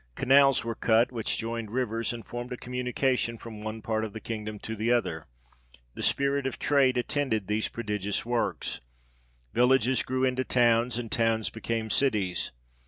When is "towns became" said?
11.11-11.91